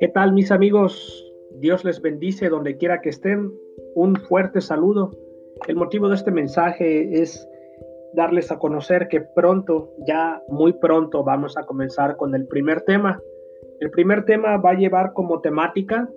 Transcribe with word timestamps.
¿Qué 0.00 0.08
tal 0.08 0.32
mis 0.32 0.50
amigos? 0.50 1.32
Dios 1.60 1.84
les 1.84 2.02
bendice 2.02 2.48
donde 2.48 2.76
quiera 2.76 3.00
que 3.00 3.10
estén. 3.10 3.52
Un 3.94 4.16
fuerte 4.16 4.60
saludo. 4.60 5.12
El 5.68 5.76
motivo 5.76 6.08
de 6.08 6.16
este 6.16 6.30
mensaje 6.30 7.20
es 7.20 7.48
darles 8.14 8.50
a 8.50 8.58
conocer 8.58 9.08
que 9.08 9.20
pronto, 9.20 9.92
ya 10.06 10.42
muy 10.48 10.72
pronto, 10.72 11.22
vamos 11.22 11.56
a 11.56 11.64
comenzar 11.64 12.16
con 12.16 12.34
el 12.34 12.46
primer 12.46 12.80
tema. 12.82 13.20
El 13.80 13.90
primer 13.90 14.24
tema 14.24 14.56
va 14.56 14.70
a 14.70 14.78
llevar 14.78 15.12
como 15.12 15.40
temática, 15.40 16.08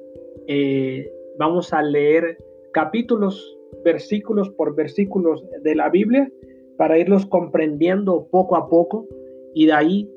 eh, 0.47 1.11
vamos 1.37 1.73
a 1.73 1.83
leer 1.83 2.37
capítulos, 2.71 3.57
versículos 3.83 4.49
por 4.49 4.75
versículos 4.75 5.45
de 5.61 5.75
la 5.75 5.89
Biblia 5.89 6.31
para 6.77 6.97
irlos 6.97 7.25
comprendiendo 7.25 8.27
poco 8.31 8.55
a 8.55 8.69
poco 8.69 9.07
y 9.53 9.65
de 9.65 9.73
ahí 9.73 10.09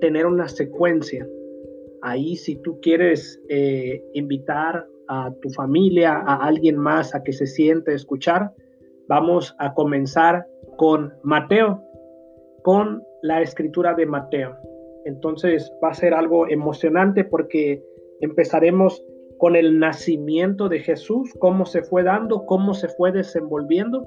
tener 0.00 0.26
una 0.26 0.48
secuencia. 0.48 1.26
Ahí 2.02 2.36
si 2.36 2.56
tú 2.56 2.80
quieres 2.80 3.40
eh, 3.48 4.02
invitar 4.14 4.86
a 5.08 5.32
tu 5.40 5.50
familia, 5.50 6.14
a 6.14 6.36
alguien 6.46 6.76
más 6.76 7.14
a 7.14 7.22
que 7.22 7.32
se 7.32 7.46
siente 7.46 7.92
a 7.92 7.94
escuchar, 7.94 8.52
vamos 9.08 9.54
a 9.58 9.74
comenzar 9.74 10.46
con 10.76 11.12
Mateo, 11.22 11.82
con 12.62 13.02
la 13.22 13.40
escritura 13.40 13.94
de 13.94 14.06
Mateo. 14.06 14.56
Entonces 15.04 15.72
va 15.82 15.90
a 15.90 15.94
ser 15.94 16.14
algo 16.14 16.48
emocionante 16.48 17.24
porque 17.24 17.82
empezaremos 18.20 19.04
con 19.38 19.56
el 19.56 19.78
nacimiento 19.80 20.68
de 20.68 20.78
Jesús, 20.78 21.34
cómo 21.40 21.66
se 21.66 21.82
fue 21.82 22.04
dando, 22.04 22.46
cómo 22.46 22.74
se 22.74 22.88
fue 22.88 23.10
desenvolviendo 23.10 24.06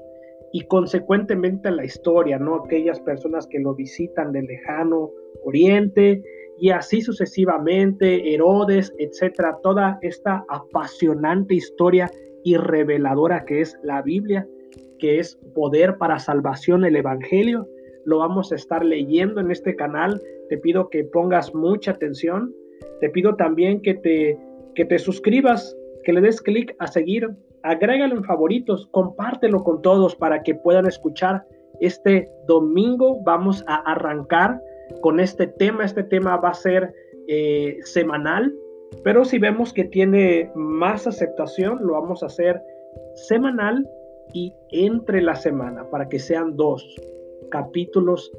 y 0.56 0.62
consecuentemente 0.62 1.70
la 1.70 1.84
historia, 1.84 2.38
¿no? 2.38 2.64
Aquellas 2.64 2.98
personas 3.00 3.46
que 3.46 3.58
lo 3.58 3.74
visitan 3.74 4.32
del 4.32 4.46
lejano 4.46 5.10
oriente 5.44 6.22
y 6.58 6.70
así 6.70 7.02
sucesivamente, 7.02 8.32
Herodes, 8.32 8.90
etcétera, 8.98 9.58
toda 9.62 9.98
esta 10.00 10.46
apasionante 10.48 11.56
historia 11.56 12.10
y 12.42 12.56
reveladora 12.56 13.44
que 13.44 13.60
es 13.60 13.78
la 13.82 14.00
Biblia, 14.00 14.48
que 14.98 15.18
es 15.18 15.38
poder 15.54 15.98
para 15.98 16.18
salvación 16.18 16.86
el 16.86 16.96
Evangelio. 16.96 17.68
Lo 18.06 18.20
vamos 18.20 18.50
a 18.50 18.54
estar 18.54 18.82
leyendo 18.82 19.42
en 19.42 19.50
este 19.50 19.76
canal. 19.76 20.22
Te 20.48 20.56
pido 20.56 20.88
que 20.88 21.04
pongas 21.04 21.54
mucha 21.54 21.90
atención. 21.90 22.50
Te 23.00 23.10
pido 23.10 23.36
también 23.36 23.82
que 23.82 23.92
te, 23.92 24.38
que 24.74 24.86
te 24.86 24.98
suscribas, 24.98 25.76
que 26.02 26.14
le 26.14 26.22
des 26.22 26.40
clic 26.40 26.74
a 26.78 26.86
seguir 26.86 27.28
agrégalo 27.66 28.16
en 28.16 28.24
favoritos, 28.24 28.88
compártelo 28.92 29.64
con 29.64 29.82
todos 29.82 30.14
para 30.14 30.42
que 30.42 30.54
puedan 30.54 30.86
escuchar. 30.86 31.44
Este 31.80 32.30
domingo 32.46 33.20
vamos 33.24 33.64
a 33.66 33.76
arrancar 33.90 34.60
con 35.02 35.20
este 35.20 35.46
tema. 35.46 35.84
Este 35.84 36.04
tema 36.04 36.36
va 36.36 36.50
a 36.50 36.54
ser 36.54 36.94
eh, 37.28 37.78
semanal, 37.82 38.54
pero 39.02 39.24
si 39.24 39.38
vemos 39.38 39.72
que 39.72 39.84
tiene 39.84 40.50
más 40.54 41.06
aceptación, 41.06 41.78
lo 41.82 41.94
vamos 41.94 42.22
a 42.22 42.26
hacer 42.26 42.62
semanal 43.14 43.86
y 44.32 44.54
entre 44.70 45.20
la 45.20 45.34
semana 45.34 45.88
para 45.90 46.08
que 46.08 46.18
sean 46.18 46.56
dos 46.56 46.84
capítulos 47.50 48.30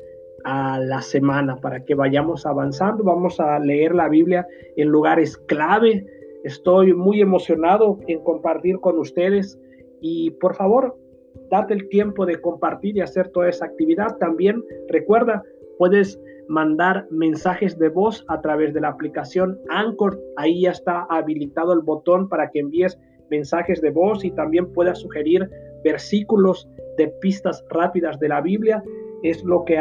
a 0.45 0.79
la 0.79 1.01
semana 1.01 1.57
para 1.57 1.83
que 1.83 1.95
vayamos 1.95 2.45
avanzando. 2.45 3.03
Vamos 3.03 3.39
a 3.39 3.59
leer 3.59 3.93
la 3.93 4.07
Biblia 4.07 4.47
en 4.77 4.87
lugares 4.87 5.37
clave 5.37 6.05
Estoy 6.47 6.93
muy 6.93 7.19
emocionado 7.19 7.99
en 8.07 8.23
compartir 8.23 8.79
con 8.79 8.97
ustedes 8.99 9.59
y 9.99 10.31
por 10.31 10.55
favor, 10.55 10.97
date 11.51 11.73
el 11.73 11.89
tiempo 11.89 12.25
de 12.25 12.39
compartir 12.39 12.95
y 12.95 13.01
hacer 13.01 13.27
toda 13.33 13.49
esa 13.49 13.65
actividad. 13.65 14.15
También 14.17 14.63
recuerda, 14.87 15.43
puedes 15.77 16.17
mandar 16.47 17.05
mensajes 17.11 17.77
de 17.77 17.89
voz 17.89 18.23
a 18.29 18.39
través 18.39 18.73
de 18.73 18.79
la 18.79 18.87
aplicación 18.87 19.59
Anchor. 19.67 20.21
Ahí 20.37 20.61
ya 20.61 20.71
está 20.71 21.05
habilitado 21.09 21.73
el 21.73 21.81
botón 21.81 22.29
para 22.29 22.49
que 22.49 22.59
envíes 22.59 22.97
mensajes 23.29 23.81
de 23.81 23.91
voz 23.91 24.23
y 24.23 24.31
también 24.31 24.71
puedas 24.71 24.99
sugerir 24.99 25.49
versículos 25.83 26.65
de 26.97 27.09
pistas 27.19 27.61
rápidas 27.71 28.21
de 28.21 28.29
la 28.29 28.39
Biblia. 28.39 28.81
Es 29.21 29.43
lo 29.43 29.65
que 29.65 29.75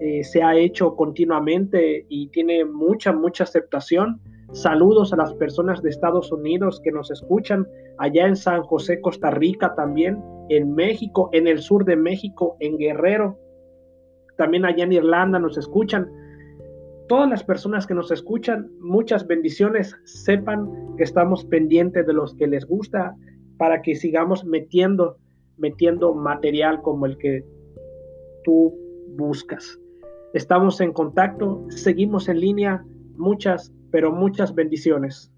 eh, 0.00 0.24
se 0.24 0.42
ha 0.42 0.56
hecho 0.56 0.96
continuamente 0.96 2.04
y 2.08 2.26
tiene 2.30 2.64
mucha, 2.64 3.12
mucha 3.12 3.44
aceptación. 3.44 4.20
Saludos 4.52 5.12
a 5.12 5.16
las 5.16 5.32
personas 5.34 5.80
de 5.82 5.90
Estados 5.90 6.32
Unidos 6.32 6.80
que 6.82 6.90
nos 6.90 7.10
escuchan 7.10 7.66
allá 7.98 8.26
en 8.26 8.36
San 8.36 8.62
José, 8.62 9.00
Costa 9.00 9.30
Rica 9.30 9.74
también, 9.76 10.22
en 10.48 10.74
México, 10.74 11.28
en 11.32 11.46
el 11.46 11.60
sur 11.60 11.84
de 11.84 11.96
México, 11.96 12.56
en 12.58 12.76
Guerrero, 12.76 13.38
también 14.40 14.64
allá 14.64 14.84
en 14.84 14.92
Irlanda 14.94 15.38
nos 15.38 15.58
escuchan. 15.58 16.10
Todas 17.08 17.28
las 17.28 17.44
personas 17.44 17.86
que 17.86 17.92
nos 17.92 18.10
escuchan, 18.10 18.70
muchas 18.80 19.26
bendiciones, 19.26 19.94
sepan 20.04 20.96
que 20.96 21.04
estamos 21.04 21.44
pendientes 21.44 22.06
de 22.06 22.14
los 22.14 22.34
que 22.36 22.46
les 22.46 22.64
gusta 22.64 23.14
para 23.58 23.82
que 23.82 23.94
sigamos 23.94 24.46
metiendo, 24.46 25.18
metiendo 25.58 26.14
material 26.14 26.80
como 26.80 27.04
el 27.04 27.18
que 27.18 27.44
tú 28.44 28.74
buscas. 29.10 29.78
Estamos 30.32 30.80
en 30.80 30.94
contacto, 30.94 31.66
seguimos 31.68 32.30
en 32.30 32.40
línea. 32.40 32.82
Muchas 33.20 33.70
pero 33.90 34.12
muchas 34.12 34.54
bendiciones. 34.54 35.30